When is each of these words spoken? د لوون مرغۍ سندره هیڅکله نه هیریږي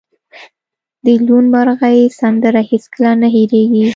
د 1.03 1.07
لوون 1.25 1.45
مرغۍ 1.53 1.99
سندره 2.19 2.61
هیڅکله 2.69 3.11
نه 3.21 3.27
هیریږي 3.35 3.83